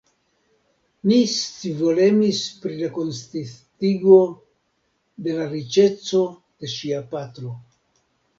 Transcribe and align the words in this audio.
Mi 1.09 1.17
scivolemis 1.33 2.39
pri 2.63 2.79
la 2.79 2.89
konsistigo 2.95 4.17
de 5.29 5.37
la 5.37 5.47
riĉeco 5.53 6.25
de 6.33 6.73
ŝia 6.79 7.05
patro. 7.15 7.55